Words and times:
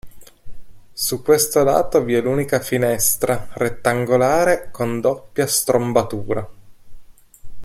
Su 0.95 1.21
questo 1.21 1.63
lato 1.63 2.01
vi 2.03 2.15
è 2.15 2.21
l’unica 2.23 2.59
finestra, 2.59 3.49
rettangolare 3.53 4.71
con 4.71 4.99
doppia 4.99 5.45
strombatura. 5.45 6.49